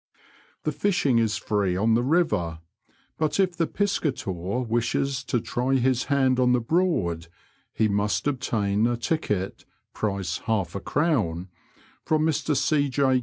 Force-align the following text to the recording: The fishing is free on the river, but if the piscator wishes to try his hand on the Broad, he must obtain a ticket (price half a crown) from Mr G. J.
The 0.63 0.71
fishing 0.71 1.19
is 1.19 1.37
free 1.37 1.75
on 1.77 1.93
the 1.93 2.01
river, 2.01 2.57
but 3.19 3.39
if 3.39 3.55
the 3.55 3.67
piscator 3.67 4.31
wishes 4.31 5.23
to 5.25 5.39
try 5.39 5.75
his 5.75 6.05
hand 6.05 6.39
on 6.39 6.53
the 6.53 6.59
Broad, 6.59 7.27
he 7.71 7.87
must 7.87 8.25
obtain 8.25 8.87
a 8.87 8.97
ticket 8.97 9.63
(price 9.93 10.39
half 10.47 10.73
a 10.73 10.79
crown) 10.79 11.49
from 12.03 12.23
Mr 12.25 12.55
G. 12.59 12.89
J. 12.89 13.19